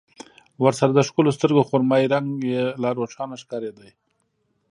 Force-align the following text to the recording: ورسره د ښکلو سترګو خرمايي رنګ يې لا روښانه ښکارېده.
ورسره 0.63 0.91
د 0.95 0.99
ښکلو 1.07 1.35
سترګو 1.37 1.67
خرمايي 1.69 2.05
رنګ 2.13 2.27
يې 2.51 2.63
لا 2.81 2.89
روښانه 2.99 3.35
ښکارېده. 3.41 3.89